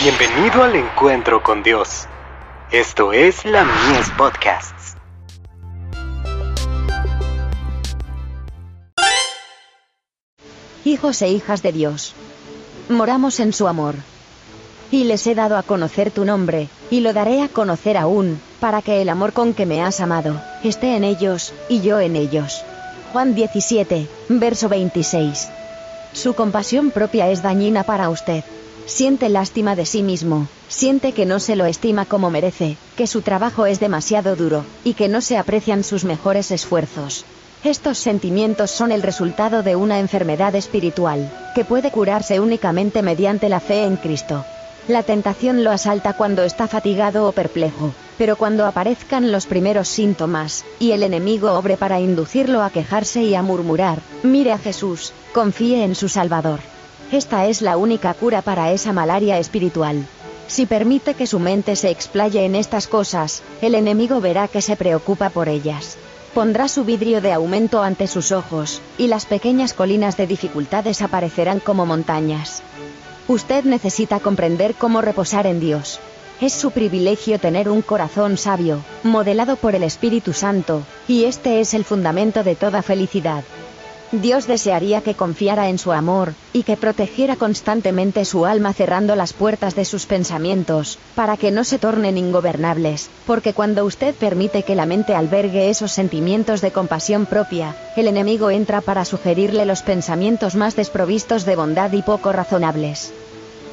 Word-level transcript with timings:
Bienvenido 0.00 0.62
al 0.62 0.76
encuentro 0.76 1.42
con 1.42 1.64
Dios. 1.64 2.06
Esto 2.70 3.12
es 3.12 3.44
la 3.44 3.64
Mies 3.64 4.08
Podcasts. 4.16 4.94
Hijos 10.84 11.20
e 11.22 11.30
hijas 11.30 11.62
de 11.62 11.72
Dios. 11.72 12.14
Moramos 12.88 13.40
en 13.40 13.52
su 13.52 13.66
amor. 13.66 13.96
Y 14.92 15.02
les 15.02 15.26
he 15.26 15.34
dado 15.34 15.56
a 15.56 15.64
conocer 15.64 16.12
tu 16.12 16.24
nombre, 16.24 16.68
y 16.92 17.00
lo 17.00 17.12
daré 17.12 17.42
a 17.42 17.48
conocer 17.48 17.96
aún, 17.96 18.40
para 18.60 18.82
que 18.82 19.02
el 19.02 19.08
amor 19.08 19.32
con 19.32 19.52
que 19.52 19.66
me 19.66 19.82
has 19.82 19.98
amado, 19.98 20.40
esté 20.62 20.94
en 20.94 21.02
ellos, 21.02 21.52
y 21.68 21.80
yo 21.80 21.98
en 21.98 22.14
ellos. 22.14 22.64
Juan 23.12 23.34
17, 23.34 24.06
verso 24.28 24.68
26. 24.68 25.48
Su 26.12 26.34
compasión 26.34 26.92
propia 26.92 27.28
es 27.30 27.42
dañina 27.42 27.82
para 27.82 28.10
usted. 28.10 28.44
Siente 28.88 29.28
lástima 29.28 29.76
de 29.76 29.84
sí 29.84 30.02
mismo, 30.02 30.48
siente 30.66 31.12
que 31.12 31.26
no 31.26 31.40
se 31.40 31.56
lo 31.56 31.66
estima 31.66 32.06
como 32.06 32.30
merece, 32.30 32.78
que 32.96 33.06
su 33.06 33.20
trabajo 33.20 33.66
es 33.66 33.80
demasiado 33.80 34.34
duro, 34.34 34.64
y 34.82 34.94
que 34.94 35.08
no 35.08 35.20
se 35.20 35.36
aprecian 35.36 35.84
sus 35.84 36.04
mejores 36.04 36.50
esfuerzos. 36.50 37.26
Estos 37.62 37.98
sentimientos 37.98 38.70
son 38.70 38.90
el 38.90 39.02
resultado 39.02 39.62
de 39.62 39.76
una 39.76 39.98
enfermedad 39.98 40.54
espiritual, 40.54 41.30
que 41.54 41.66
puede 41.66 41.90
curarse 41.90 42.40
únicamente 42.40 43.02
mediante 43.02 43.50
la 43.50 43.60
fe 43.60 43.84
en 43.84 43.96
Cristo. 43.96 44.46
La 44.88 45.02
tentación 45.02 45.64
lo 45.64 45.70
asalta 45.70 46.14
cuando 46.14 46.42
está 46.42 46.66
fatigado 46.66 47.28
o 47.28 47.32
perplejo, 47.32 47.92
pero 48.16 48.36
cuando 48.36 48.64
aparezcan 48.64 49.30
los 49.30 49.44
primeros 49.44 49.88
síntomas, 49.88 50.64
y 50.80 50.92
el 50.92 51.02
enemigo 51.02 51.52
obre 51.52 51.76
para 51.76 52.00
inducirlo 52.00 52.62
a 52.62 52.70
quejarse 52.70 53.22
y 53.22 53.34
a 53.34 53.42
murmurar, 53.42 53.98
mire 54.22 54.52
a 54.52 54.58
Jesús, 54.58 55.12
confíe 55.34 55.84
en 55.84 55.94
su 55.94 56.08
Salvador. 56.08 56.60
Esta 57.10 57.46
es 57.46 57.62
la 57.62 57.78
única 57.78 58.12
cura 58.12 58.42
para 58.42 58.70
esa 58.70 58.92
malaria 58.92 59.38
espiritual. 59.38 60.06
Si 60.46 60.66
permite 60.66 61.14
que 61.14 61.26
su 61.26 61.38
mente 61.38 61.74
se 61.74 61.88
explaye 61.88 62.44
en 62.44 62.54
estas 62.54 62.86
cosas, 62.86 63.42
el 63.62 63.74
enemigo 63.74 64.20
verá 64.20 64.46
que 64.46 64.60
se 64.60 64.76
preocupa 64.76 65.30
por 65.30 65.48
ellas. 65.48 65.96
Pondrá 66.34 66.68
su 66.68 66.84
vidrio 66.84 67.22
de 67.22 67.32
aumento 67.32 67.82
ante 67.82 68.06
sus 68.06 68.30
ojos, 68.30 68.82
y 68.98 69.06
las 69.06 69.24
pequeñas 69.24 69.72
colinas 69.72 70.18
de 70.18 70.26
dificultades 70.26 71.00
aparecerán 71.00 71.60
como 71.60 71.86
montañas. 71.86 72.62
Usted 73.26 73.64
necesita 73.64 74.20
comprender 74.20 74.74
cómo 74.74 75.00
reposar 75.00 75.46
en 75.46 75.60
Dios. 75.60 76.00
Es 76.42 76.52
su 76.52 76.72
privilegio 76.72 77.38
tener 77.38 77.70
un 77.70 77.80
corazón 77.80 78.36
sabio, 78.36 78.80
modelado 79.02 79.56
por 79.56 79.74
el 79.74 79.82
Espíritu 79.82 80.34
Santo, 80.34 80.82
y 81.08 81.24
este 81.24 81.60
es 81.60 81.72
el 81.72 81.84
fundamento 81.84 82.44
de 82.44 82.54
toda 82.54 82.82
felicidad. 82.82 83.44
Dios 84.12 84.46
desearía 84.46 85.02
que 85.02 85.14
confiara 85.14 85.68
en 85.68 85.76
su 85.76 85.92
amor, 85.92 86.32
y 86.54 86.62
que 86.62 86.78
protegiera 86.78 87.36
constantemente 87.36 88.24
su 88.24 88.46
alma 88.46 88.72
cerrando 88.72 89.14
las 89.16 89.34
puertas 89.34 89.76
de 89.76 89.84
sus 89.84 90.06
pensamientos, 90.06 90.98
para 91.14 91.36
que 91.36 91.50
no 91.50 91.62
se 91.62 91.78
tornen 91.78 92.16
ingobernables, 92.16 93.10
porque 93.26 93.52
cuando 93.52 93.84
usted 93.84 94.14
permite 94.14 94.62
que 94.62 94.74
la 94.74 94.86
mente 94.86 95.14
albergue 95.14 95.68
esos 95.68 95.92
sentimientos 95.92 96.62
de 96.62 96.70
compasión 96.70 97.26
propia, 97.26 97.76
el 97.96 98.08
enemigo 98.08 98.50
entra 98.50 98.80
para 98.80 99.04
sugerirle 99.04 99.66
los 99.66 99.82
pensamientos 99.82 100.54
más 100.56 100.74
desprovistos 100.74 101.44
de 101.44 101.56
bondad 101.56 101.92
y 101.92 102.00
poco 102.00 102.32
razonables. 102.32 103.12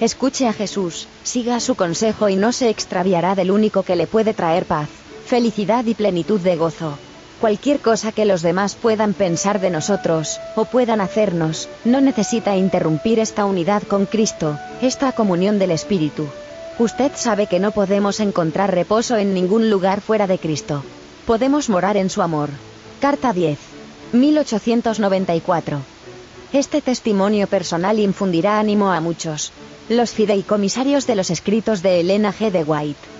Escuche 0.00 0.46
a 0.46 0.52
Jesús, 0.52 1.08
siga 1.24 1.58
su 1.58 1.74
consejo 1.74 2.28
y 2.28 2.36
no 2.36 2.52
se 2.52 2.70
extraviará 2.70 3.34
del 3.34 3.50
único 3.50 3.82
que 3.82 3.96
le 3.96 4.06
puede 4.06 4.32
traer 4.32 4.64
paz, 4.64 4.88
felicidad 5.26 5.84
y 5.86 5.94
plenitud 5.94 6.40
de 6.40 6.56
gozo. 6.56 6.96
Cualquier 7.40 7.80
cosa 7.80 8.12
que 8.12 8.26
los 8.26 8.42
demás 8.42 8.74
puedan 8.74 9.14
pensar 9.14 9.60
de 9.60 9.70
nosotros, 9.70 10.38
o 10.56 10.66
puedan 10.66 11.00
hacernos, 11.00 11.70
no 11.86 12.02
necesita 12.02 12.54
interrumpir 12.54 13.18
esta 13.18 13.46
unidad 13.46 13.82
con 13.82 14.04
Cristo, 14.04 14.58
esta 14.82 15.12
comunión 15.12 15.58
del 15.58 15.70
Espíritu. 15.70 16.26
Usted 16.78 17.12
sabe 17.14 17.46
que 17.46 17.58
no 17.58 17.70
podemos 17.70 18.20
encontrar 18.20 18.74
reposo 18.74 19.16
en 19.16 19.32
ningún 19.32 19.70
lugar 19.70 20.02
fuera 20.02 20.26
de 20.26 20.38
Cristo. 20.38 20.84
Podemos 21.26 21.70
morar 21.70 21.96
en 21.96 22.10
su 22.10 22.20
amor. 22.20 22.50
Carta 23.00 23.32
10. 23.32 23.58
1894. 24.12 25.78
Este 26.52 26.82
testimonio 26.82 27.46
personal 27.46 27.98
infundirá 27.98 28.58
ánimo 28.58 28.92
a 28.92 29.00
muchos. 29.00 29.50
Los 29.88 30.10
fideicomisarios 30.10 31.06
de 31.06 31.14
los 31.14 31.30
escritos 31.30 31.80
de 31.80 32.00
Elena 32.00 32.34
G. 32.34 32.50
de 32.50 32.64
White. 32.64 33.19